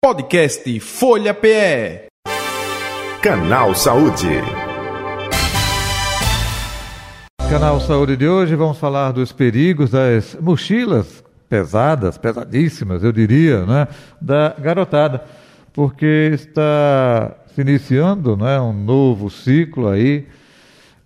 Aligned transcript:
Podcast 0.00 0.78
Folha 0.78 1.34
PE. 1.34 2.06
Canal 3.20 3.74
Saúde. 3.74 4.28
Canal 7.50 7.80
Saúde 7.80 8.16
de 8.16 8.28
hoje 8.28 8.54
vamos 8.54 8.78
falar 8.78 9.10
dos 9.10 9.32
perigos 9.32 9.90
das 9.90 10.36
mochilas 10.40 11.24
pesadas, 11.48 12.16
pesadíssimas, 12.16 13.02
eu 13.02 13.10
diria, 13.10 13.66
né, 13.66 13.88
da 14.20 14.54
garotada, 14.56 15.24
porque 15.72 16.30
está 16.32 17.34
se 17.52 17.60
iniciando, 17.60 18.36
né, 18.36 18.60
um 18.60 18.72
novo 18.72 19.28
ciclo 19.28 19.88
aí 19.88 20.28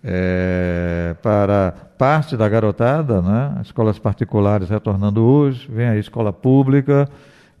é, 0.03 1.15
para 1.19 1.73
parte 1.97 2.37
da 2.37 2.47
garotada, 2.47 3.23
né, 3.23 3.59
escolas 3.63 3.97
particulares 3.97 4.69
retornando 4.69 5.23
hoje, 5.23 5.67
vem 5.67 5.87
a 5.87 5.97
escola 5.97 6.31
pública 6.31 7.09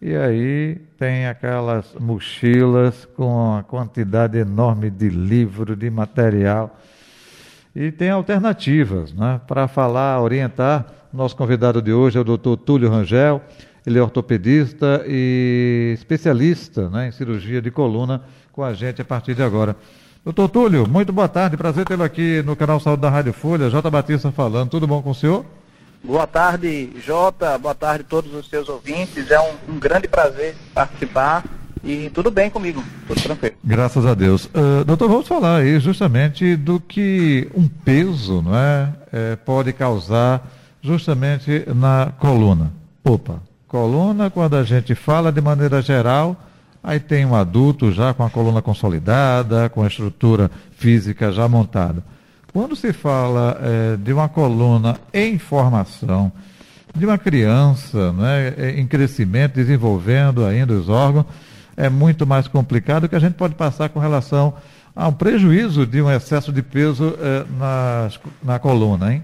e 0.05 0.17
aí 0.17 0.75
tem 0.99 1.27
aquelas 1.27 1.95
mochilas 1.97 3.07
com 3.15 3.25
uma 3.25 3.63
quantidade 3.63 4.37
enorme 4.37 4.89
de 4.89 5.07
livro, 5.07 5.77
de 5.77 5.89
material. 5.89 6.77
E 7.73 7.89
tem 7.89 8.09
alternativas, 8.09 9.13
né? 9.13 9.39
Para 9.47 9.65
falar, 9.65 10.21
orientar, 10.21 10.85
nosso 11.13 11.37
convidado 11.37 11.81
de 11.81 11.93
hoje 11.93 12.17
é 12.17 12.21
o 12.21 12.23
doutor 12.25 12.57
Túlio 12.57 12.89
Rangel, 12.89 13.41
ele 13.87 13.97
é 13.97 14.01
ortopedista 14.01 15.05
e 15.07 15.93
especialista 15.97 16.89
né, 16.89 17.07
em 17.07 17.11
cirurgia 17.13 17.61
de 17.61 17.71
coluna 17.71 18.23
com 18.51 18.61
a 18.61 18.73
gente 18.73 19.01
a 19.01 19.05
partir 19.05 19.33
de 19.35 19.41
agora. 19.41 19.73
Doutor 20.25 20.49
Túlio, 20.49 20.85
muito 20.85 21.13
boa 21.13 21.29
tarde, 21.29 21.55
prazer 21.55 21.85
tê-lo 21.85 22.03
aqui 22.03 22.43
no 22.45 22.57
canal 22.57 22.77
Saúde 22.81 23.01
da 23.01 23.09
Rádio 23.09 23.31
Folha, 23.31 23.69
J. 23.69 23.89
Batista 23.89 24.33
falando, 24.33 24.69
tudo 24.69 24.85
bom 24.85 25.01
com 25.01 25.11
o 25.11 25.15
senhor? 25.15 25.45
Boa 26.03 26.27
tarde, 26.27 26.91
Jota. 26.99 27.57
Boa 27.57 27.73
tarde 27.73 28.03
a 28.05 28.09
todos 28.09 28.33
os 28.33 28.49
seus 28.49 28.67
ouvintes. 28.67 29.31
É 29.31 29.39
um, 29.39 29.75
um 29.75 29.79
grande 29.79 30.07
prazer 30.07 30.53
participar 30.73 31.45
e 31.81 32.09
tudo 32.09 32.29
bem 32.29 32.49
comigo, 32.49 32.83
tudo 33.07 33.21
tranquilo. 33.21 33.55
Graças 33.63 34.05
a 34.05 34.13
Deus. 34.13 34.45
Uh, 34.45 34.83
doutor, 34.85 35.07
vamos 35.07 35.27
falar 35.27 35.57
aí 35.57 35.79
justamente 35.79 36.57
do 36.57 36.79
que 36.79 37.49
um 37.55 37.67
peso 37.67 38.41
não 38.41 38.55
é, 38.55 38.93
é, 39.11 39.35
pode 39.37 39.71
causar 39.71 40.45
justamente 40.81 41.63
na 41.73 42.11
coluna. 42.19 42.71
Opa, 43.03 43.41
coluna, 43.67 44.29
quando 44.29 44.57
a 44.57 44.63
gente 44.63 44.95
fala 44.95 45.31
de 45.31 45.39
maneira 45.39 45.81
geral, 45.81 46.35
aí 46.83 46.99
tem 46.99 47.25
um 47.25 47.35
adulto 47.35 47.93
já 47.93 48.13
com 48.13 48.23
a 48.23 48.29
coluna 48.29 48.61
consolidada, 48.61 49.69
com 49.69 49.83
a 49.83 49.87
estrutura 49.87 50.51
física 50.71 51.31
já 51.31 51.47
montada. 51.47 52.03
Quando 52.53 52.75
se 52.75 52.93
fala 52.93 53.59
é, 53.59 53.97
de 53.97 54.13
uma 54.13 54.29
coluna 54.29 54.99
em 55.11 55.39
formação, 55.39 56.31
de 56.95 57.03
uma 57.03 57.17
criança 57.17 58.13
né, 58.13 58.77
em 58.77 58.85
crescimento, 58.85 59.55
desenvolvendo 59.55 60.45
ainda 60.45 60.71
os 60.71 60.87
órgãos, 60.87 61.25
é 61.75 61.89
muito 61.89 62.27
mais 62.27 62.47
complicado 62.47 63.09
que 63.09 63.15
a 63.15 63.19
gente 63.19 63.33
pode 63.33 63.55
passar 63.55 63.89
com 63.89 63.99
relação 63.99 64.53
a 64.95 65.07
um 65.07 65.13
prejuízo 65.13 65.87
de 65.87 65.99
um 65.99 66.11
excesso 66.11 66.53
de 66.53 66.61
peso 66.61 67.17
é, 67.19 67.43
na, 67.57 68.09
na 68.43 68.59
coluna, 68.59 69.11
hein? 69.11 69.23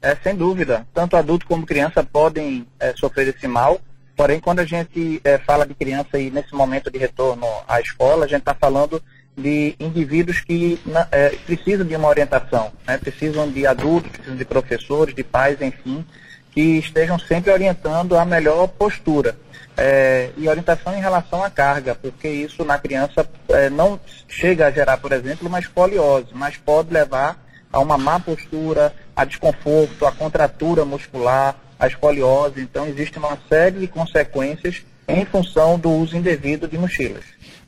É, 0.00 0.16
sem 0.16 0.34
dúvida. 0.34 0.86
Tanto 0.94 1.18
adulto 1.18 1.46
como 1.46 1.66
criança 1.66 2.02
podem 2.02 2.66
é, 2.80 2.94
sofrer 2.96 3.28
esse 3.28 3.46
mal. 3.46 3.78
Porém, 4.16 4.40
quando 4.40 4.60
a 4.60 4.64
gente 4.64 5.20
é, 5.22 5.36
fala 5.36 5.66
de 5.66 5.74
criança 5.74 6.18
e 6.18 6.30
nesse 6.30 6.54
momento 6.54 6.90
de 6.90 6.98
retorno 6.98 7.46
à 7.68 7.82
escola, 7.82 8.24
a 8.24 8.28
gente 8.28 8.40
está 8.40 8.54
falando 8.54 9.02
de 9.36 9.74
indivíduos 9.80 10.40
que 10.40 10.80
é, 11.10 11.30
precisam 11.44 11.84
de 11.86 11.96
uma 11.96 12.08
orientação, 12.08 12.72
né? 12.86 12.98
precisam 12.98 13.50
de 13.50 13.66
adultos, 13.66 14.10
precisam 14.10 14.36
de 14.36 14.44
professores, 14.44 15.14
de 15.14 15.24
pais, 15.24 15.60
enfim, 15.60 16.04
que 16.52 16.78
estejam 16.78 17.18
sempre 17.18 17.50
orientando 17.50 18.16
a 18.16 18.24
melhor 18.24 18.68
postura. 18.68 19.36
É, 19.76 20.30
e 20.36 20.48
orientação 20.48 20.96
em 20.96 21.00
relação 21.00 21.42
à 21.42 21.50
carga, 21.50 21.96
porque 21.96 22.28
isso 22.28 22.64
na 22.64 22.78
criança 22.78 23.28
é, 23.48 23.68
não 23.68 23.98
chega 24.28 24.68
a 24.68 24.70
gerar, 24.70 24.98
por 24.98 25.10
exemplo, 25.10 25.48
uma 25.48 25.58
escoliose, 25.58 26.28
mas 26.32 26.56
pode 26.56 26.92
levar 26.92 27.44
a 27.72 27.80
uma 27.80 27.98
má 27.98 28.20
postura, 28.20 28.94
a 29.16 29.24
desconforto, 29.24 30.06
a 30.06 30.12
contratura 30.12 30.84
muscular, 30.84 31.56
a 31.76 31.88
escoliose. 31.88 32.60
Então, 32.60 32.86
existe 32.86 33.18
uma 33.18 33.36
série 33.48 33.80
de 33.80 33.88
consequências 33.88 34.82
em 35.08 35.24
função 35.24 35.76
do 35.76 35.90
uso 35.90 36.16
indevido 36.16 36.68
de 36.68 36.78
mochilas. 36.78 37.24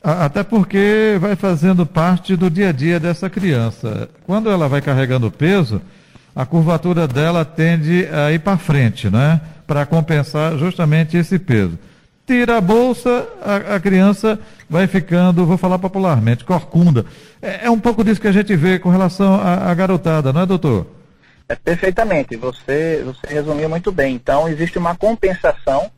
Até 0.08 0.44
porque 0.44 1.16
vai 1.20 1.34
fazendo 1.34 1.84
parte 1.84 2.36
do 2.36 2.48
dia 2.48 2.68
a 2.68 2.72
dia 2.72 3.00
dessa 3.00 3.28
criança. 3.28 4.08
Quando 4.24 4.48
ela 4.48 4.68
vai 4.68 4.80
carregando 4.80 5.32
peso, 5.32 5.82
a 6.32 6.46
curvatura 6.46 7.08
dela 7.08 7.44
tende 7.44 8.06
a 8.12 8.30
ir 8.30 8.38
para 8.38 8.56
frente, 8.56 9.10
né? 9.10 9.40
Para 9.66 9.84
compensar 9.84 10.56
justamente 10.58 11.16
esse 11.16 11.40
peso. 11.40 11.76
Tira 12.24 12.58
a 12.58 12.60
bolsa, 12.60 13.26
a, 13.42 13.74
a 13.74 13.80
criança 13.80 14.38
vai 14.70 14.86
ficando, 14.86 15.44
vou 15.44 15.58
falar 15.58 15.80
popularmente, 15.80 16.44
corcunda. 16.44 17.04
É, 17.42 17.66
é, 17.66 17.70
um 17.70 17.80
pouco 17.80 18.04
disso 18.04 18.20
que 18.20 18.28
a 18.28 18.32
gente 18.32 18.54
vê 18.54 18.78
com 18.78 18.90
relação 18.90 19.34
à, 19.34 19.74
garotada, 19.74 20.32
não 20.32 20.42
é, 20.42 20.46
doutor? 20.46 20.86
É, 21.48 21.56
perfeitamente, 21.56 22.36
você, 22.36 23.02
você 23.04 23.34
resumiu 23.34 23.68
muito 23.68 23.90
bem. 23.90 24.14
Então, 24.14 24.48
existe 24.48 24.78
uma 24.78 24.94
compensação 24.94 25.90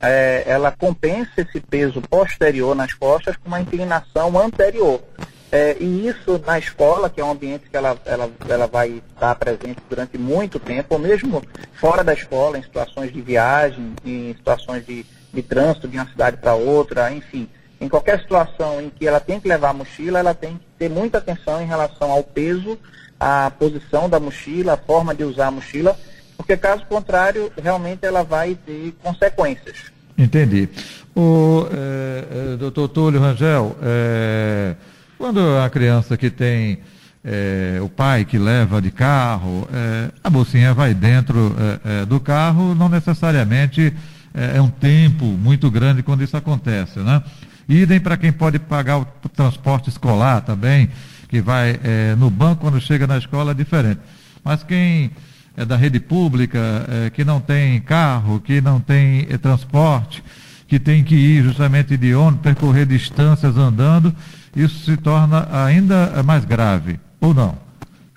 é, 0.00 0.44
ela 0.46 0.70
compensa 0.70 1.30
esse 1.38 1.60
peso 1.60 2.00
posterior 2.02 2.74
nas 2.74 2.92
costas 2.92 3.36
com 3.36 3.48
uma 3.48 3.60
inclinação 3.60 4.38
anterior. 4.38 5.02
É, 5.50 5.76
e 5.78 6.08
isso 6.08 6.42
na 6.44 6.58
escola, 6.58 7.08
que 7.08 7.20
é 7.20 7.24
um 7.24 7.30
ambiente 7.30 7.70
que 7.70 7.76
ela, 7.76 7.96
ela, 8.04 8.30
ela 8.48 8.66
vai 8.66 9.02
estar 9.14 9.34
presente 9.36 9.80
durante 9.88 10.18
muito 10.18 10.58
tempo, 10.58 10.94
ou 10.94 10.98
mesmo 10.98 11.42
fora 11.74 12.02
da 12.02 12.12
escola, 12.12 12.58
em 12.58 12.62
situações 12.62 13.12
de 13.12 13.20
viagem, 13.20 13.94
em 14.04 14.34
situações 14.34 14.84
de, 14.84 15.06
de 15.32 15.42
trânsito 15.42 15.86
de 15.86 15.96
uma 15.96 16.08
cidade 16.08 16.36
para 16.38 16.54
outra, 16.54 17.12
enfim. 17.12 17.48
Em 17.80 17.88
qualquer 17.88 18.20
situação 18.20 18.80
em 18.80 18.90
que 18.90 19.06
ela 19.06 19.20
tem 19.20 19.38
que 19.38 19.48
levar 19.48 19.70
a 19.70 19.74
mochila, 19.74 20.18
ela 20.18 20.34
tem 20.34 20.56
que 20.56 20.66
ter 20.78 20.90
muita 20.90 21.18
atenção 21.18 21.62
em 21.62 21.66
relação 21.66 22.10
ao 22.10 22.22
peso, 22.22 22.78
à 23.20 23.50
posição 23.50 24.08
da 24.08 24.18
mochila, 24.18 24.72
a 24.74 24.76
forma 24.76 25.14
de 25.14 25.24
usar 25.24 25.46
a 25.46 25.50
mochila, 25.50 25.96
porque 26.36 26.56
caso 26.56 26.84
contrário, 26.86 27.50
realmente 27.60 28.04
ela 28.04 28.22
vai 28.22 28.54
ter 28.54 28.94
consequências. 29.02 29.90
Entendi. 30.16 30.68
O 31.14 31.66
é, 31.72 32.52
é, 32.52 32.56
doutor 32.56 32.88
Túlio 32.88 33.20
Rangel, 33.20 33.76
é, 33.82 34.74
quando 35.18 35.40
a 35.58 35.68
criança 35.70 36.16
que 36.16 36.30
tem 36.30 36.78
é, 37.24 37.80
o 37.82 37.88
pai 37.88 38.24
que 38.24 38.38
leva 38.38 38.80
de 38.80 38.90
carro, 38.90 39.68
é, 39.72 40.10
a 40.22 40.30
bolsinha 40.30 40.72
vai 40.72 40.94
dentro 40.94 41.56
é, 41.84 42.04
do 42.04 42.20
carro, 42.20 42.74
não 42.74 42.88
necessariamente 42.88 43.92
é, 44.32 44.60
um 44.60 44.68
tempo 44.68 45.24
muito 45.24 45.70
grande 45.70 46.02
quando 46.02 46.22
isso 46.22 46.36
acontece, 46.36 47.00
né? 47.00 47.22
Idem 47.68 47.98
para 47.98 48.16
quem 48.16 48.30
pode 48.30 48.60
pagar 48.60 48.98
o 48.98 49.04
transporte 49.34 49.88
escolar 49.88 50.42
também, 50.42 50.88
que 51.28 51.40
vai 51.40 51.80
no 52.16 52.30
banco 52.30 52.60
quando 52.60 52.80
chega 52.80 53.08
na 53.08 53.18
escola 53.18 53.50
é 53.50 53.54
diferente. 53.54 54.00
Mas 54.44 54.62
quem 54.62 55.10
é, 55.56 55.64
da 55.64 55.76
rede 55.76 55.98
pública, 55.98 56.58
é, 56.88 57.10
que 57.10 57.24
não 57.24 57.40
tem 57.40 57.80
carro, 57.80 58.40
que 58.40 58.60
não 58.60 58.78
tem 58.78 59.26
é, 59.30 59.38
transporte, 59.38 60.22
que 60.68 60.78
tem 60.78 61.02
que 61.02 61.14
ir 61.14 61.42
justamente 61.42 61.96
de 61.96 62.14
ônibus, 62.14 62.42
percorrer 62.42 62.86
distâncias 62.86 63.56
andando, 63.56 64.14
isso 64.54 64.84
se 64.84 64.96
torna 64.96 65.48
ainda 65.64 66.22
mais 66.22 66.44
grave, 66.44 66.98
ou 67.20 67.32
não? 67.32 67.56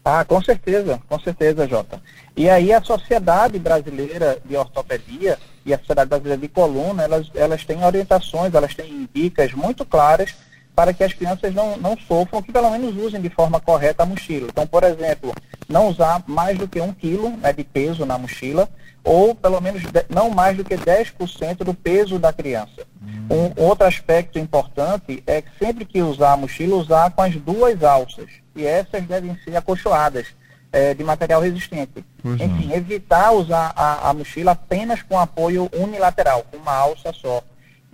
Ah, 0.04 0.26
com 0.26 0.42
certeza, 0.42 1.00
com 1.08 1.20
certeza, 1.20 1.68
Jota. 1.68 2.02
E 2.36 2.50
aí 2.50 2.74
a 2.74 2.82
Sociedade 2.82 3.60
Brasileira 3.60 4.38
de 4.44 4.56
Ortopedia 4.56 5.38
e 5.66 5.74
a 5.74 5.78
Sociedade 5.78 6.10
Brasileira 6.10 6.42
de 6.42 6.48
Coluna, 6.48 7.04
elas, 7.04 7.30
elas 7.36 7.64
têm 7.66 7.84
orientações, 7.84 8.54
elas 8.54 8.74
têm 8.74 9.08
dicas 9.14 9.54
muito 9.54 9.86
claras 9.86 10.34
para 10.80 10.94
que 10.94 11.04
as 11.04 11.12
crianças 11.12 11.54
não, 11.54 11.76
não 11.76 11.98
sofram, 12.08 12.42
que 12.42 12.54
pelo 12.54 12.72
menos 12.72 12.96
usem 12.96 13.20
de 13.20 13.30
forma 13.30 13.60
correta 13.60 14.04
a 14.04 14.06
mochila. 14.06 14.48
Então, 14.50 14.66
por 14.66 14.86
exemplo, 14.86 15.36
não 15.68 15.90
usar 15.90 16.24
mais 16.26 16.58
do 16.58 16.70
que 16.70 16.80
um 16.80 16.94
quilo 16.94 17.32
né, 17.32 17.52
de 17.52 17.66
peso 17.66 18.06
na 18.06 18.18
mochila, 18.18 18.70
ou 19.04 19.36
pelo 19.36 19.60
menos 19.60 19.84
não 20.08 20.30
mais 20.30 20.56
do 20.56 20.64
que 20.64 20.78
10% 20.78 21.66
do 21.66 21.74
peso 21.74 22.18
da 22.18 22.32
criança. 22.32 22.88
Hum. 23.30 23.52
Um 23.58 23.64
outro 23.66 23.86
aspecto 23.86 24.40
importante 24.40 25.22
é 25.28 25.42
que 25.42 25.50
sempre 25.60 25.84
que 25.84 26.02
usar 26.02 26.32
a 26.32 26.38
mochila, 26.38 26.78
usar 26.78 27.12
com 27.12 27.24
as 27.24 27.36
duas 27.36 27.84
alças. 27.84 28.30
E 28.56 28.66
essas 28.66 29.04
devem 29.04 29.38
ser 29.44 29.58
acolchoadas. 29.58 30.28
É, 30.72 30.94
de 30.94 31.04
material 31.04 31.42
resistente. 31.42 32.06
Pois 32.22 32.40
Enfim, 32.40 32.68
não. 32.68 32.76
evitar 32.76 33.32
usar 33.32 33.74
a, 33.76 34.08
a 34.08 34.14
mochila 34.14 34.52
apenas 34.52 35.02
com 35.02 35.18
apoio 35.18 35.68
unilateral, 35.74 36.46
com 36.52 36.58
uma 36.58 36.72
alça 36.72 37.12
só. 37.12 37.42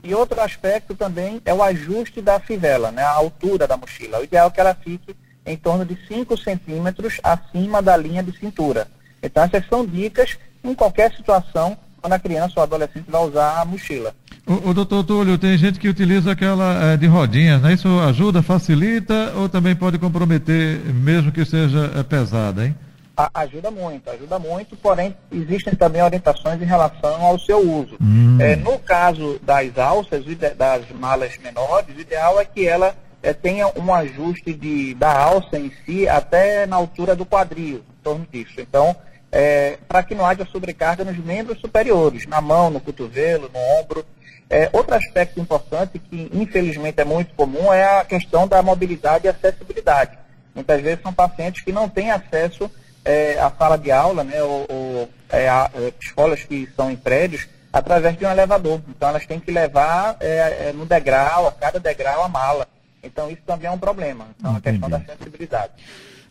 E 0.06 0.14
outro 0.14 0.40
aspecto 0.40 0.94
também 0.94 1.42
é 1.44 1.54
o 1.54 1.64
ajuste 1.64 2.22
da 2.22 2.40
fivela, 2.40 2.92
né, 2.92 3.02
a 3.02 3.10
altura 3.10 3.68
da 3.68 3.76
mochila. 3.76 4.20
O 4.20 4.24
ideal 4.24 4.48
é 4.48 4.52
que 4.52 4.60
ela 4.60 4.76
fique 4.76 5.16
em 5.46 5.58
torno 5.58 5.84
de 5.84 5.98
5 6.08 6.38
centímetros 6.38 7.20
acima 7.24 7.82
da 7.82 7.98
linha 7.98 8.22
de 8.22 8.38
cintura. 8.38 8.88
Então, 9.22 9.44
essas 9.44 9.68
são 9.68 9.86
dicas 9.86 10.38
em 10.64 10.76
qualquer 10.76 11.12
situação 11.16 11.76
quando 12.00 12.14
a 12.14 12.20
criança 12.20 12.54
ou 12.58 12.64
adolescente 12.64 13.10
vai 13.10 13.22
usar 13.22 13.62
a 13.62 13.66
mochila. 13.66 14.14
O, 14.46 14.70
o 14.70 14.74
doutor 14.76 15.04
Túlio, 15.04 15.40
tem 15.40 15.58
gente 15.58 15.80
que 15.80 15.90
utiliza 15.90 16.32
aquela 16.32 16.94
é, 16.94 16.98
de 16.98 17.08
rodinhas, 17.08 17.60
né? 17.64 17.74
Isso 17.74 17.88
ajuda, 18.02 18.44
facilita 18.44 19.34
ou 19.36 19.50
também 19.50 19.76
pode 19.76 19.98
comprometer, 19.98 20.80
mesmo 20.94 21.32
que 21.32 21.44
seja 21.44 21.92
é, 21.96 22.04
pesada, 22.04 22.64
hein? 22.64 22.76
A, 23.18 23.42
ajuda 23.42 23.72
muito, 23.72 24.10
ajuda 24.10 24.38
muito, 24.38 24.76
porém 24.76 25.16
existem 25.32 25.74
também 25.74 26.02
orientações 26.02 26.62
em 26.62 26.66
relação 26.66 27.26
ao 27.26 27.40
seu 27.40 27.60
uso. 27.60 27.96
Hum. 28.02 28.38
É, 28.40 28.56
no 28.56 28.78
caso 28.80 29.40
das 29.42 29.78
alças, 29.78 30.26
das 30.58 30.90
malas 30.92 31.38
menores, 31.38 31.96
o 31.96 32.00
ideal 32.00 32.40
é 32.40 32.46
que 32.46 32.68
ela 32.68 32.96
é, 33.24 33.34
tenha 33.34 33.68
um 33.76 33.94
ajuste 33.94 34.54
de, 34.54 34.94
da 34.96 35.18
alça 35.18 35.58
em 35.58 35.72
si 35.86 36.08
até 36.08 36.66
na 36.66 36.76
altura 36.76 37.16
do 37.16 37.26
quadril, 37.26 37.78
em 37.78 38.04
torno 38.04 38.28
disso. 38.32 38.60
Então, 38.60 38.96
é, 39.32 39.78
para 39.88 40.04
que 40.04 40.14
não 40.16 40.26
haja 40.26 40.46
sobrecarga 40.46 41.04
nos 41.04 41.18
membros 41.18 41.60
superiores, 41.60 42.26
na 42.28 42.40
mão, 42.40 42.70
no 42.70 42.80
cotovelo, 42.80 43.50
no 43.54 43.60
ombro. 43.80 44.06
É, 44.50 44.70
outro 44.72 44.94
aspecto 44.94 45.40
importante, 45.40 45.98
que 45.98 46.30
infelizmente 46.32 47.02
é 47.02 47.04
muito 47.04 47.34
comum, 47.34 47.74
é 47.74 48.00
a 48.00 48.06
questão 48.06 48.48
da 48.48 48.62
mobilidade 48.62 49.26
e 49.26 49.30
acessibilidade. 49.30 50.18
Muitas 50.54 50.82
vezes 50.82 51.02
são 51.02 51.12
pacientes 51.12 51.64
que 51.64 51.72
não 51.72 51.90
têm 51.90 52.12
acesso 52.12 52.70
é, 53.06 53.40
à 53.40 53.52
sala 53.52 53.78
de 53.78 53.92
aula, 53.92 54.24
né, 54.24 54.42
ou, 54.42 54.66
ou 54.68 55.10
é, 55.30 55.48
a, 55.48 55.70
é, 55.74 55.94
escolas 56.02 56.44
que 56.44 56.68
são 56.76 56.92
em 56.92 56.96
prédios, 56.96 57.48
através 57.72 58.18
de 58.18 58.26
um 58.26 58.32
elevador. 58.32 58.82
Então 58.90 59.10
elas 59.10 59.26
têm 59.26 59.40
que 59.40 59.52
levar 59.52 60.18
é, 60.20 60.70
é, 60.70 60.74
no 60.74 60.86
degrau, 60.86 61.48
a 61.48 61.52
cada 61.52 61.80
degrau, 61.80 62.24
a 62.24 62.28
mala. 62.28 62.68
Então 63.04 63.30
isso 63.30 63.42
também 63.46 63.68
é 63.68 63.72
um 63.72 63.78
problema. 63.78 64.28
Então 64.40 64.58
Entendi. 64.58 64.68
a 64.68 64.72
questão 64.72 64.90
da 64.90 64.98
acessibilidade. 64.98 65.72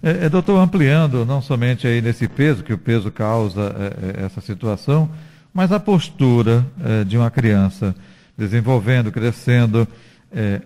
É, 0.03 0.27
é, 0.27 0.29
doutor, 0.29 0.59
ampliando 0.59 1.25
não 1.25 1.41
somente 1.41 1.87
aí 1.87 2.03
nesse 2.03 2.29
peso, 2.29 2.63
que 2.63 2.73
o 2.73 2.79
peso 2.79 3.11
causa 3.11 3.75
é, 3.79 4.23
é 4.23 4.27
essa 4.27 4.41
situação, 4.41 5.09
mas 5.53 5.71
a 5.71 5.79
postura 5.79 6.67
é, 6.85 7.05
de 7.05 7.17
uma 7.17 7.31
criança 7.31 7.95
desenvolvendo, 8.37 9.13
crescendo, 9.13 9.87
é, 10.35 10.61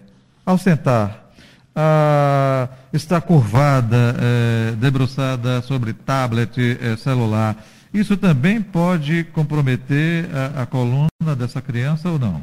ao 0.45 0.57
sentar, 0.57 1.31
a, 1.77 2.38
está 2.93 3.21
curvada, 3.21 4.17
é, 4.21 4.73
debruçada 4.77 5.63
sobre 5.63 5.93
tablet, 5.93 6.57
celular, 6.99 7.57
isso 7.93 8.17
também 8.17 8.61
pode 8.61 9.25
comprometer 9.25 10.29
a, 10.35 10.63
a 10.63 10.67
coluna 10.67 11.09
dessa 11.37 11.61
criança 11.61 12.11
ou 12.11 12.19
não? 12.19 12.41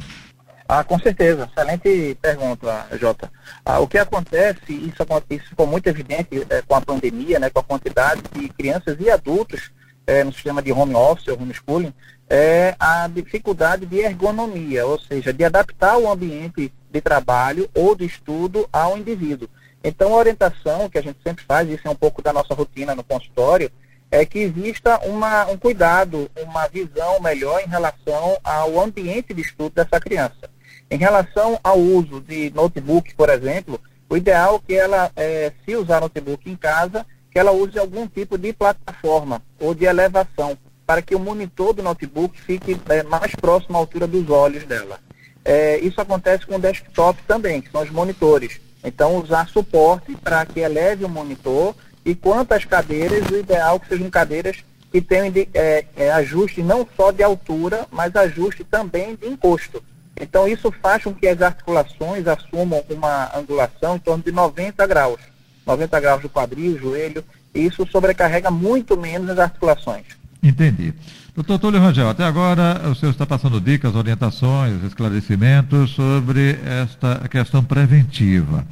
Ah, 0.68 0.84
com 0.84 0.98
certeza. 1.00 1.48
Excelente 1.52 2.18
pergunta, 2.20 2.88
Jota. 3.00 3.32
Ah, 3.64 3.80
o 3.80 3.88
que 3.88 3.98
acontece, 3.98 4.74
isso, 4.74 5.06
isso 5.30 5.50
ficou 5.50 5.68
muito 5.68 5.88
evidente 5.88 6.46
é, 6.50 6.62
com 6.64 6.76
a 6.76 6.82
pandemia, 6.82 7.40
né, 7.40 7.50
com 7.50 7.60
a 7.60 7.64
quantidade 7.64 8.24
de 8.34 8.50
crianças 8.50 8.98
e 9.00 9.10
adultos 9.10 9.72
é, 10.08 10.24
no 10.24 10.34
sistema 10.34 10.62
de 10.62 10.72
home 10.72 10.96
office 10.96 11.28
ou 11.28 11.40
homeschooling, 11.40 11.94
é 12.28 12.76
a 12.80 13.08
dificuldade 13.08 13.86
de 13.86 14.00
ergonomia, 14.00 14.86
ou 14.86 15.00
seja, 15.00 15.32
de 15.32 15.44
adaptar 15.44 15.98
o 15.98 16.12
ambiente 16.12 16.74
de 16.92 17.02
trabalho 17.02 17.70
ou 17.76 17.96
de 17.96 18.06
estudo 18.06 18.68
ao 18.74 18.98
indivíduo. 18.98 19.48
Então, 19.88 20.16
a 20.16 20.18
orientação 20.18 20.90
que 20.90 20.98
a 20.98 21.02
gente 21.02 21.20
sempre 21.24 21.46
faz, 21.46 21.70
isso 21.70 21.88
é 21.88 21.92
um 21.92 21.96
pouco 21.96 22.20
da 22.20 22.34
nossa 22.34 22.56
rotina 22.56 22.96
no 22.96 23.04
consultório, 23.04 23.72
é 24.10 24.26
que 24.26 24.40
exista 24.40 24.98
uma, 25.06 25.46
um 25.46 25.58
cuidado, 25.58 26.28
uma 26.42 26.68
visão 26.68 27.20
melhor 27.22 27.62
em 27.62 27.70
relação 27.70 28.36
ao 28.44 28.80
ambiente 28.80 29.32
de 29.32 29.44
estudo 29.44 29.76
dessa 29.76 30.00
criança. 30.00 30.50
Em 30.90 30.98
relação 30.98 31.60
ao 31.64 31.78
uso 31.78 32.20
de 32.20 32.50
notebook, 32.50 33.14
por 33.14 33.30
exemplo, 33.30 33.80
o 34.10 34.18
ideal 34.18 34.56
é 34.56 34.60
que 34.66 34.74
ela, 34.74 35.12
é, 35.16 35.52
se 35.64 35.76
usar 35.76 36.02
notebook 36.02 36.50
em 36.50 36.56
casa, 36.56 37.06
que 37.30 37.38
ela 37.38 37.52
use 37.52 37.78
algum 37.78 38.08
tipo 38.08 38.40
de 38.40 38.54
plataforma 38.54 39.40
ou 39.60 39.76
de 39.76 39.86
elevação, 39.86 40.58
para 40.84 41.04
que 41.04 41.14
o 41.14 41.20
monitor 41.20 41.74
do 41.74 41.84
notebook 41.84 42.42
fique 42.42 42.76
é, 42.90 43.04
mais 43.04 43.36
próximo 43.36 43.78
à 43.78 43.82
altura 43.82 44.08
dos 44.08 44.28
olhos 44.32 44.64
dela. 44.64 45.00
É, 45.44 45.78
isso 45.78 46.02
acontece 46.02 46.44
com 46.48 46.56
o 46.56 46.60
desktop 46.60 47.22
também, 47.28 47.62
que 47.62 47.70
são 47.70 47.84
os 47.84 47.92
monitores. 47.92 48.65
Então, 48.86 49.18
usar 49.18 49.50
suporte 49.50 50.16
para 50.16 50.46
que 50.46 50.60
eleve 50.60 51.04
o 51.04 51.10
monitor 51.10 51.76
e 52.06 52.14
quanto 52.14 52.52
às 52.54 52.64
cadeiras, 52.64 53.28
o 53.32 53.36
ideal 53.36 53.78
é 53.78 53.80
que 53.80 53.88
sejam 53.88 54.10
cadeiras 54.12 54.64
que 54.92 55.02
tenham 55.02 55.34
é, 55.56 55.86
é, 55.98 56.12
ajuste 56.12 56.62
não 56.62 56.88
só 56.96 57.12
de 57.12 57.24
altura, 57.24 57.88
mas 57.92 58.16
ajuste 58.16 58.64
também 58.64 59.16
de 59.16 59.28
encosto. 59.28 59.84
Então, 60.16 60.48
isso 60.48 60.72
faz 60.72 61.04
com 61.04 61.14
que 61.14 61.28
as 61.28 61.42
articulações 61.42 62.28
assumam 62.28 62.84
uma 62.90 63.36
angulação 63.36 63.96
em 63.96 64.00
torno 64.00 64.24
de 64.24 64.32
90 64.32 64.86
graus. 64.86 65.20
90 65.66 66.00
graus 66.00 66.22
do 66.22 66.30
quadril, 66.30 66.78
joelho, 66.78 67.26
e 67.56 67.66
isso 67.66 67.88
sobrecarrega 67.88 68.52
muito 68.52 68.96
menos 68.96 69.32
as 69.32 69.40
articulações. 69.40 70.06
Entendi. 70.46 70.94
Doutor 71.34 71.58
Túlio 71.58 71.82
Rangel, 71.82 72.08
até 72.08 72.24
agora 72.24 72.88
o 72.88 72.94
senhor 72.94 73.12
está 73.12 73.26
passando 73.26 73.60
dicas, 73.60 73.96
orientações, 73.96 74.84
esclarecimentos 74.84 75.90
sobre 75.92 76.60
esta 76.64 77.28
questão 77.28 77.64
preventiva. 77.64 78.64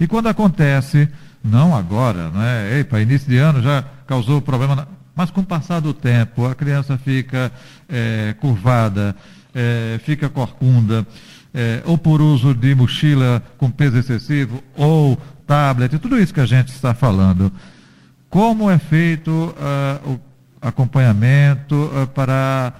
E 0.00 0.06
quando 0.06 0.28
acontece, 0.28 1.08
não 1.44 1.76
agora, 1.76 2.30
não 2.30 2.42
é? 2.42 2.78
Ei, 2.78 2.84
para 2.84 3.02
início 3.02 3.28
de 3.28 3.36
ano 3.36 3.62
já 3.62 3.84
causou 4.06 4.40
problema, 4.40 4.88
mas 5.14 5.30
com 5.30 5.42
o 5.42 5.44
passar 5.44 5.80
do 5.80 5.92
tempo, 5.92 6.46
a 6.46 6.54
criança 6.54 6.96
fica 6.96 7.52
é, 7.86 8.34
curvada, 8.40 9.14
é, 9.54 10.00
fica 10.02 10.30
corcunda, 10.30 11.06
é, 11.52 11.82
ou 11.84 11.98
por 11.98 12.22
uso 12.22 12.54
de 12.54 12.74
mochila 12.74 13.42
com 13.58 13.70
peso 13.70 13.98
excessivo, 13.98 14.64
ou 14.74 15.18
tablet, 15.46 15.98
tudo 15.98 16.18
isso 16.18 16.32
que 16.32 16.40
a 16.40 16.46
gente 16.46 16.68
está 16.68 16.94
falando. 16.94 17.52
Como 18.30 18.70
é 18.70 18.78
feito 18.78 19.30
uh, 19.30 20.12
o 20.12 20.29
acompanhamento 20.60 21.74
uh, 21.74 22.06
para 22.08 22.72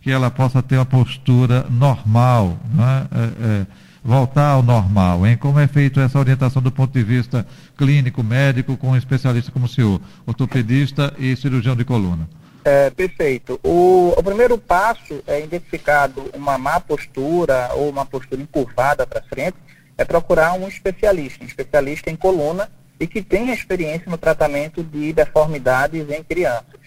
que 0.00 0.10
ela 0.10 0.30
possa 0.30 0.62
ter 0.62 0.76
uma 0.76 0.86
postura 0.86 1.66
normal, 1.68 2.56
é? 2.78 3.66
voltar 4.02 4.50
ao 4.52 4.62
normal, 4.62 5.26
hein? 5.26 5.36
Como 5.36 5.58
é 5.58 5.66
feito 5.66 6.00
essa 6.00 6.18
orientação 6.18 6.62
do 6.62 6.70
ponto 6.70 6.92
de 6.92 7.02
vista 7.02 7.46
clínico, 7.76 8.22
médico, 8.22 8.76
com 8.76 8.90
um 8.90 8.96
especialista 8.96 9.52
como 9.52 9.66
o 9.66 9.68
senhor, 9.68 10.00
ortopedista 10.26 11.12
e 11.18 11.36
cirurgião 11.36 11.76
de 11.76 11.84
coluna? 11.84 12.28
É, 12.64 12.90
perfeito. 12.90 13.58
O, 13.62 14.14
o, 14.16 14.22
primeiro 14.22 14.58
passo 14.58 15.22
é 15.26 15.42
identificado 15.42 16.30
uma 16.34 16.58
má 16.58 16.80
postura 16.80 17.70
ou 17.74 17.88
uma 17.88 18.04
postura 18.04 18.40
encurvada 18.40 19.06
para 19.06 19.22
frente, 19.22 19.56
é 19.96 20.04
procurar 20.04 20.52
um 20.52 20.68
especialista, 20.68 21.42
um 21.42 21.46
especialista 21.46 22.10
em 22.10 22.16
coluna 22.16 22.70
e 23.00 23.06
que 23.06 23.22
tenha 23.22 23.54
experiência 23.54 24.10
no 24.10 24.18
tratamento 24.18 24.82
de 24.82 25.12
deformidades 25.12 26.08
em 26.10 26.22
crianças. 26.22 26.77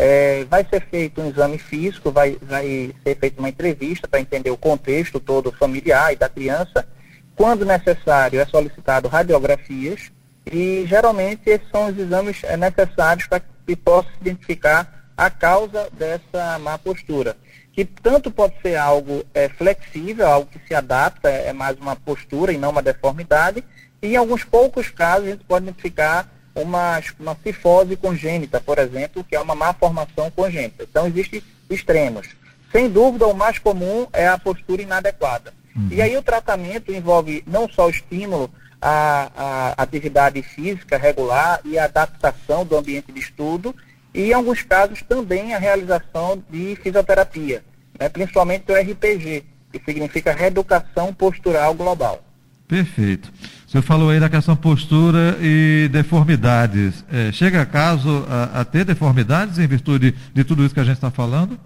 É, 0.00 0.44
vai 0.44 0.64
ser 0.64 0.80
feito 0.86 1.20
um 1.20 1.28
exame 1.28 1.58
físico, 1.58 2.12
vai, 2.12 2.38
vai 2.40 2.94
ser 3.02 3.16
feita 3.16 3.40
uma 3.40 3.48
entrevista 3.48 4.06
para 4.06 4.20
entender 4.20 4.50
o 4.50 4.56
contexto 4.56 5.18
todo 5.18 5.50
familiar 5.50 6.12
e 6.12 6.16
da 6.16 6.28
criança. 6.28 6.86
Quando 7.34 7.66
necessário, 7.66 8.40
é 8.40 8.46
solicitado 8.46 9.08
radiografias 9.08 10.12
e 10.46 10.84
geralmente 10.86 11.42
esses 11.50 11.68
são 11.70 11.88
os 11.88 11.98
exames 11.98 12.42
é, 12.44 12.56
necessários 12.56 13.26
para 13.26 13.40
que 13.40 13.76
possa 13.76 14.08
identificar 14.20 15.10
a 15.16 15.28
causa 15.28 15.90
dessa 15.92 16.58
má 16.60 16.78
postura. 16.78 17.36
Que 17.72 17.84
tanto 17.84 18.30
pode 18.30 18.54
ser 18.62 18.76
algo 18.76 19.24
é, 19.34 19.48
flexível, 19.48 20.26
algo 20.26 20.48
que 20.48 20.60
se 20.66 20.74
adapta, 20.74 21.28
é, 21.28 21.48
é 21.48 21.52
mais 21.52 21.76
uma 21.78 21.96
postura 21.96 22.52
e 22.52 22.58
não 22.58 22.70
uma 22.70 22.82
deformidade, 22.82 23.64
e 24.00 24.12
em 24.12 24.16
alguns 24.16 24.44
poucos 24.44 24.90
casos 24.90 25.26
a 25.26 25.30
gente 25.32 25.44
pode 25.44 25.64
identificar 25.64 26.28
uma, 26.62 27.00
uma 27.18 27.36
cifose 27.42 27.96
congênita, 27.96 28.60
por 28.60 28.78
exemplo, 28.78 29.24
que 29.24 29.36
é 29.36 29.40
uma 29.40 29.54
má 29.54 29.72
formação 29.72 30.30
congênita. 30.30 30.84
Então, 30.84 31.06
existem 31.06 31.42
extremos. 31.70 32.28
Sem 32.72 32.88
dúvida, 32.88 33.26
o 33.26 33.34
mais 33.34 33.58
comum 33.58 34.06
é 34.12 34.28
a 34.28 34.38
postura 34.38 34.82
inadequada. 34.82 35.52
Uhum. 35.74 35.88
E 35.90 36.02
aí 36.02 36.16
o 36.16 36.22
tratamento 36.22 36.92
envolve 36.92 37.42
não 37.46 37.68
só 37.68 37.86
o 37.86 37.90
estímulo 37.90 38.50
à, 38.80 39.30
à 39.36 39.82
atividade 39.82 40.42
física 40.42 40.98
regular 40.98 41.60
e 41.64 41.78
a 41.78 41.84
adaptação 41.84 42.64
do 42.64 42.76
ambiente 42.76 43.12
de 43.12 43.20
estudo, 43.20 43.74
e, 44.14 44.30
em 44.30 44.32
alguns 44.32 44.62
casos, 44.62 45.02
também 45.02 45.54
a 45.54 45.58
realização 45.58 46.42
de 46.50 46.76
fisioterapia, 46.82 47.62
né, 47.98 48.08
principalmente 48.08 48.70
o 48.70 48.74
RPG, 48.74 49.44
que 49.72 49.82
significa 49.84 50.32
Reeducação 50.32 51.12
Postural 51.12 51.74
Global. 51.74 52.22
Perfeito. 52.68 53.32
O 53.66 53.70
senhor 53.70 53.82
falou 53.82 54.10
aí 54.10 54.20
da 54.20 54.28
questão 54.28 54.54
postura 54.54 55.38
e 55.40 55.88
deformidades. 55.90 57.04
É, 57.10 57.32
chega 57.32 57.62
a 57.62 57.66
caso 57.66 58.26
a, 58.28 58.60
a, 58.60 58.64
ter 58.64 58.84
deformidades 58.84 59.58
em 59.58 59.66
virtude 59.66 60.14
de 60.34 60.44
tudo 60.44 60.64
isso 60.64 60.74
que 60.74 60.80
a 60.80 60.84
gente 60.84 60.96
está 60.96 61.10
falando? 61.10 61.58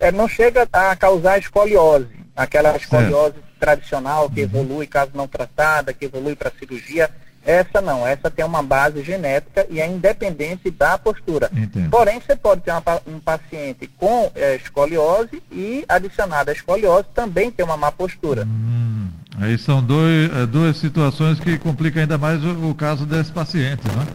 É, 0.00 0.10
não 0.10 0.28
chega 0.28 0.68
a 0.72 0.94
causar 0.96 1.38
escoliose, 1.38 2.08
aquela 2.36 2.76
escoliose 2.76 3.36
tradicional 3.58 4.28
que 4.28 4.40
uhum. 4.40 4.46
evolui 4.46 4.86
caso 4.86 5.12
não 5.14 5.26
tratada, 5.26 5.92
que 5.92 6.04
evolui 6.04 6.36
para 6.36 6.52
cirurgia 6.58 7.08
essa 7.48 7.80
não, 7.80 8.06
essa 8.06 8.30
tem 8.30 8.44
uma 8.44 8.62
base 8.62 9.02
genética 9.02 9.66
e 9.70 9.80
é 9.80 9.86
independente 9.86 10.70
da 10.70 10.98
postura. 10.98 11.50
Entendo. 11.50 11.88
Porém, 11.88 12.20
você 12.20 12.36
pode 12.36 12.60
ter 12.60 12.72
uma, 12.72 12.82
um 13.06 13.18
paciente 13.18 13.86
com 13.96 14.30
é, 14.34 14.56
escoliose 14.56 15.42
e, 15.50 15.82
adicionada 15.88 16.50
à 16.50 16.54
escoliose, 16.54 17.06
também 17.14 17.50
ter 17.50 17.62
uma 17.62 17.76
má 17.76 17.90
postura. 17.90 18.44
Hum, 18.44 19.08
aí 19.40 19.58
são 19.58 19.82
dois, 19.82 20.30
é, 20.34 20.46
duas 20.46 20.76
situações 20.76 21.40
que 21.40 21.58
complicam 21.58 22.02
ainda 22.02 22.18
mais 22.18 22.42
o, 22.44 22.70
o 22.70 22.74
caso 22.74 23.06
desse 23.06 23.32
paciente, 23.32 23.82
né? 23.88 24.06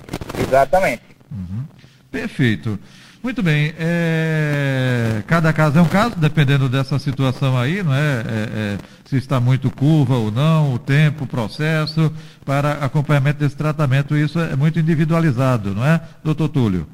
Exatamente. 0.48 1.04
Uhum. 1.32 1.64
Perfeito. 2.12 2.80
Muito 3.24 3.42
bem. 3.42 3.74
É... 3.80 5.24
Cada 5.26 5.54
caso 5.54 5.80
é 5.80 5.82
um 5.82 5.88
caso, 5.88 6.16
dependendo 6.18 6.68
dessa 6.68 7.00
situação 7.00 7.58
aí, 7.58 7.82
não 7.82 7.94
é? 7.94 7.98
é, 7.98 8.78
é 8.78 8.78
se 9.06 9.18
está 9.18 9.40
muito 9.40 9.72
curva 9.72 10.16
ou 10.16 10.32
não, 10.32 10.74
o 10.74 10.80
tempo, 10.80 11.24
o 11.24 11.28
processo, 11.28 12.12
para 12.46 12.74
acompanhamento 12.74 13.40
desse 13.40 13.56
tratamento. 13.56 14.18
Isso 14.18 14.40
é 14.40 14.56
muito 14.56 14.78
individualizado, 14.78 15.74
não 15.74 15.86
é, 15.86 16.02
doutor 16.24 16.50
Túlio? 16.50 16.88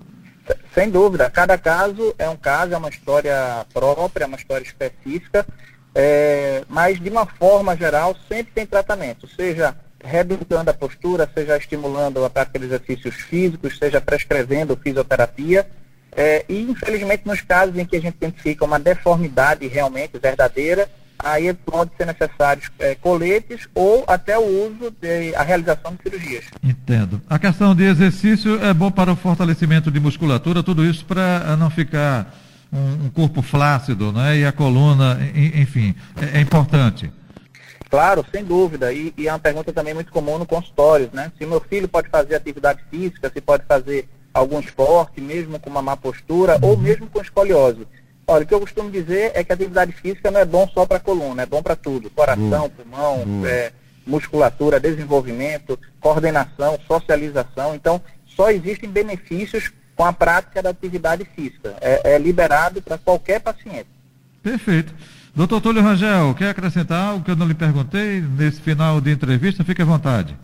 Sem 0.73 0.89
dúvida. 0.89 1.29
Cada 1.29 1.57
caso 1.57 2.13
é 2.17 2.29
um 2.29 2.35
caso, 2.35 2.73
é 2.73 2.77
uma 2.77 2.89
história 2.89 3.65
própria, 3.73 4.25
é 4.25 4.27
uma 4.27 4.37
história 4.37 4.63
específica, 4.63 5.47
é, 5.93 6.63
mas 6.69 6.99
de 6.99 7.09
uma 7.09 7.25
forma 7.25 7.75
geral 7.75 8.15
sempre 8.27 8.51
tem 8.53 8.65
tratamento, 8.65 9.27
seja 9.27 9.75
reeducando 10.03 10.69
a 10.69 10.73
postura, 10.73 11.29
seja 11.33 11.57
estimulando 11.57 12.23
a 12.23 12.29
prática 12.29 12.59
de 12.59 12.65
exercícios 12.65 13.15
físicos, 13.15 13.77
seja 13.77 13.99
prescrevendo 13.99 14.77
fisioterapia. 14.77 15.67
É, 16.15 16.43
e 16.49 16.61
infelizmente 16.61 17.23
nos 17.25 17.41
casos 17.41 17.77
em 17.77 17.85
que 17.85 17.95
a 17.95 18.01
gente 18.01 18.15
identifica 18.15 18.65
uma 18.65 18.79
deformidade 18.79 19.67
realmente 19.67 20.17
verdadeira, 20.17 20.89
aí 21.19 21.53
pode 21.53 21.91
ser 21.97 22.05
necessários 22.05 22.71
é, 22.79 22.95
coletes 22.95 23.67
ou 23.75 24.03
até 24.07 24.37
o 24.37 24.67
uso 24.67 24.91
de 25.01 25.35
a 25.35 25.43
realização 25.43 25.93
de 25.93 26.03
cirurgias. 26.03 26.45
Entendo. 26.63 27.21
A 27.29 27.37
questão 27.37 27.75
de 27.75 27.83
exercício 27.83 28.63
é 28.63 28.73
bom 28.73 28.89
para 28.89 29.11
o 29.11 29.15
fortalecimento 29.15 29.91
de 29.91 29.99
musculatura, 29.99 30.63
tudo 30.63 30.83
isso 30.83 31.05
para 31.05 31.55
não 31.57 31.69
ficar 31.69 32.33
um, 32.71 33.05
um, 33.05 33.09
corpo 33.09 33.41
flácido, 33.41 34.11
né? 34.11 34.37
E 34.37 34.45
a 34.45 34.51
coluna, 34.51 35.19
enfim, 35.35 35.95
é, 36.15 36.37
é 36.37 36.41
importante. 36.41 37.11
Claro, 37.89 38.25
sem 38.31 38.43
dúvida. 38.43 38.93
E, 38.93 39.13
e, 39.17 39.27
é 39.27 39.31
uma 39.31 39.39
pergunta 39.39 39.73
também 39.73 39.93
muito 39.93 40.11
comum 40.11 40.37
no 40.37 40.45
consultório, 40.45 41.09
né? 41.11 41.31
Se 41.37 41.45
meu 41.45 41.59
filho 41.59 41.87
pode 41.87 42.09
fazer 42.09 42.35
atividade 42.35 42.79
física, 42.89 43.31
se 43.33 43.41
pode 43.41 43.65
fazer 43.65 44.07
algum 44.33 44.59
esporte, 44.59 45.19
mesmo 45.19 45.59
com 45.59 45.69
uma 45.69 45.81
má 45.81 45.97
postura, 45.97 46.59
uhum. 46.61 46.69
ou 46.69 46.77
mesmo 46.77 47.07
com 47.07 47.21
escoliose. 47.21 47.87
Olha, 48.27 48.43
o 48.43 48.47
que 48.47 48.53
eu 48.53 48.59
costumo 48.59 48.91
dizer 48.91 49.31
é 49.33 49.43
que 49.43 49.51
a 49.51 49.55
atividade 49.55 49.91
física 49.91 50.29
não 50.29 50.39
é 50.39 50.45
bom 50.45 50.69
só 50.71 50.85
para 50.85 50.97
a 50.97 50.99
coluna, 50.99 51.41
é 51.41 51.45
bom 51.47 51.63
para 51.63 51.75
tudo. 51.75 52.11
Coração, 52.11 52.65
uhum. 52.65 52.69
pulmão, 52.69 53.23
uhum. 53.23 53.45
É, 53.45 53.71
musculatura, 54.05 54.79
desenvolvimento, 54.79 55.79
coordenação, 55.99 56.77
socialização. 56.87 57.73
Então, 57.73 57.99
só 58.27 58.51
existem 58.51 58.87
benefícios 58.87 59.71
com 59.99 60.05
a 60.05 60.13
prática 60.13 60.63
da 60.63 60.69
atividade 60.69 61.27
física. 61.35 61.75
É, 61.81 62.13
é 62.13 62.17
liberado 62.17 62.81
para 62.81 62.97
qualquer 62.97 63.41
paciente. 63.41 63.89
Perfeito. 64.41 64.95
Doutor 65.35 65.59
Túlio 65.59 65.83
Rangel, 65.83 66.33
quer 66.35 66.51
acrescentar 66.51 67.09
algo 67.09 67.25
que 67.25 67.31
eu 67.31 67.35
não 67.35 67.45
lhe 67.45 67.53
perguntei 67.53 68.21
nesse 68.21 68.61
final 68.61 69.01
de 69.01 69.11
entrevista? 69.11 69.61
Fique 69.61 69.81
à 69.81 69.85
vontade. 69.85 70.37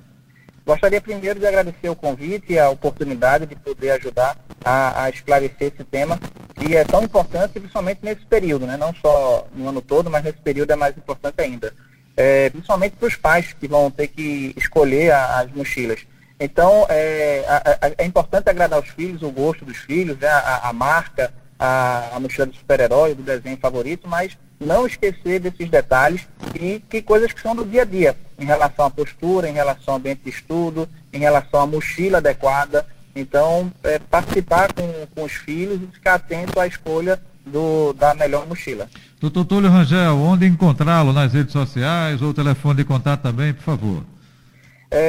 Gostaria 0.66 1.00
primeiro 1.00 1.40
de 1.40 1.48
agradecer 1.48 1.88
o 1.88 1.96
convite 1.96 2.52
e 2.52 2.60
a 2.60 2.70
oportunidade 2.70 3.46
de 3.46 3.56
poder 3.56 3.92
ajudar 3.92 4.36
a, 4.62 5.04
a, 5.04 5.10
esclarecer 5.10 5.72
esse 5.74 5.86
tema, 5.86 6.20
que 6.56 6.76
é 6.76 6.84
tão 6.84 7.02
importante, 7.02 7.58
principalmente 7.58 8.00
nesse 8.04 8.26
período, 8.26 8.68
né? 8.68 8.76
não 8.76 8.94
só 8.96 9.48
no 9.56 9.70
ano 9.70 9.82
todo, 9.82 10.10
mas 10.10 10.26
nesse 10.26 10.40
período 10.40 10.72
é 10.72 10.76
mais 10.76 10.98
importante 10.98 11.40
ainda. 11.40 11.74
É, 12.18 12.50
principalmente 12.50 12.98
para 12.98 13.08
os 13.08 13.16
pais 13.16 13.54
que 13.58 13.70
vão 13.70 13.90
ter 13.90 14.08
que 14.10 14.54
escolher 14.58 15.12
a, 15.12 15.40
as 15.40 15.52
mochilas. 15.54 16.06
Então, 16.40 16.86
é, 16.90 17.46
a, 17.48 18.04
é, 18.04 18.06
importante 18.06 18.50
agradar 18.50 18.80
os 18.80 18.90
filhos, 18.90 19.22
o 19.22 19.32
gosto 19.32 19.64
dos 19.64 19.78
filhos, 19.78 20.18
né? 20.18 20.28
a, 20.28 20.74
marca, 20.74 21.34
a, 21.58 22.18
mochila 22.20 22.46
do 22.46 22.56
super-herói, 22.56 23.16
do 23.16 23.24
desenho 23.24 23.58
favorito, 23.58 24.08
mas 24.08 24.38
não 24.60 24.86
esquecer 24.86 25.40
desses 25.40 25.70
detalhes 25.70 26.28
e 26.60 26.82
que 26.90 27.02
coisas 27.02 27.32
que 27.32 27.42
são 27.42 27.56
do 27.56 27.66
dia 27.66 27.84
a 27.84 27.86
dia, 27.86 28.16
em 28.38 28.46
relação 28.46 28.86
à 28.86 28.90
postura, 28.90 29.50
em 29.50 29.54
relação 29.54 29.94
ao 29.94 30.00
ambiente 30.00 30.24
de 30.24 30.30
estudo, 30.30 30.90
em 31.12 31.20
relação 31.20 31.62
à 31.62 31.68
mochila 31.68 32.18
adequada. 32.18 32.86
Então, 33.16 33.72
é, 33.84 33.98
participar 33.98 34.74
com, 34.74 35.08
com 35.16 35.24
os 35.24 35.32
filhos 35.32 35.82
e 35.82 35.88
ficar 35.88 36.16
atento 36.16 36.60
à 36.60 36.68
escolha 36.68 37.22
do, 37.46 37.94
da 37.94 38.14
melhor 38.14 38.46
mochila. 38.46 38.90
Doutor 39.22 39.46
Túlio 39.46 39.70
Rangel, 39.70 40.18
onde 40.18 40.46
encontrá-lo 40.46 41.14
nas 41.14 41.32
redes 41.32 41.54
sociais 41.54 42.22
ou 42.22 42.34
telefone 42.34 42.78
de 42.78 42.84
contato 42.84 43.22
também, 43.22 43.54
por 43.54 43.64
favor? 43.64 44.04
Estou 44.96 45.02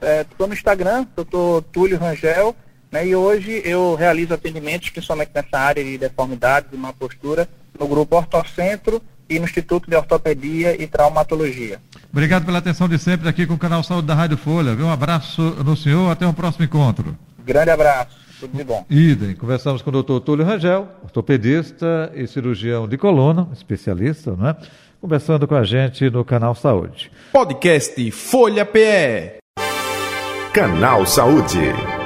é, 0.00 0.20
é, 0.22 0.46
no 0.46 0.54
Instagram, 0.54 1.06
doutor 1.16 1.62
Túlio 1.72 1.98
Rangel, 1.98 2.54
né, 2.92 3.04
e 3.04 3.16
hoje 3.16 3.60
eu 3.64 3.96
realizo 3.96 4.32
atendimentos, 4.32 4.90
principalmente 4.90 5.32
nessa 5.34 5.58
área 5.58 5.82
de 5.82 5.98
deformidade, 5.98 6.68
de 6.70 6.76
má 6.76 6.92
postura, 6.92 7.48
no 7.78 7.88
grupo 7.88 8.14
Ortocentro 8.14 9.02
e 9.28 9.40
no 9.40 9.44
Instituto 9.44 9.90
de 9.90 9.96
Ortopedia 9.96 10.80
e 10.80 10.86
Traumatologia. 10.86 11.80
Obrigado 12.12 12.44
pela 12.44 12.58
atenção 12.58 12.88
de 12.88 12.96
sempre 12.96 13.28
aqui 13.28 13.44
com 13.44 13.54
o 13.54 13.58
canal 13.58 13.82
Saúde 13.82 14.06
da 14.06 14.14
Rádio 14.14 14.36
Folha. 14.36 14.70
Um 14.72 14.90
abraço 14.90 15.42
no 15.42 15.76
senhor, 15.76 16.12
até 16.12 16.24
um 16.24 16.32
próximo 16.32 16.64
encontro. 16.64 17.18
Grande 17.44 17.70
abraço, 17.70 18.16
tudo 18.38 18.56
de 18.56 18.62
bom. 18.62 18.86
Idem, 18.88 19.34
conversamos 19.34 19.82
com 19.82 19.90
o 19.90 19.92
doutor 19.92 20.20
Túlio 20.20 20.44
Rangel, 20.44 20.88
ortopedista 21.02 22.12
e 22.14 22.24
cirurgião 22.28 22.86
de 22.86 22.96
coluna, 22.96 23.48
especialista, 23.52 24.36
não 24.36 24.50
é? 24.50 24.56
Conversando 25.04 25.46
com 25.46 25.54
a 25.54 25.62
gente 25.62 26.08
no 26.08 26.24
canal 26.24 26.54
Saúde. 26.54 27.12
Podcast 27.30 28.10
Folha 28.10 28.64
PE. 28.64 29.36
Canal 30.54 31.04
Saúde. 31.04 32.03